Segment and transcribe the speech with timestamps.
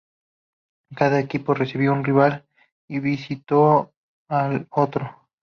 [0.95, 2.43] Cada equipo recibió a un rival
[2.87, 3.93] y visitó
[4.29, 5.15] al otro.